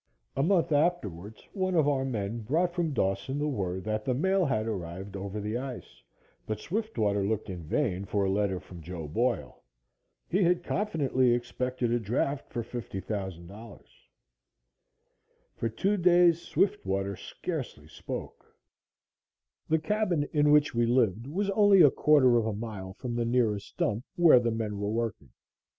[0.35, 4.45] A month afterwards one of our men brought from Dawson the word that the mail
[4.47, 6.01] had arrived over the ice,
[6.47, 9.61] but Swiftwater looked in vain for a letter from Joe Boyle.
[10.27, 13.79] He had confidently expected a draft for $50,000.
[15.55, 18.43] For two days Swiftwater scarcely spoke.
[19.69, 23.23] The cabin in which we lived was only a quarter of a mile from the
[23.25, 25.29] nearest dump where the men were working.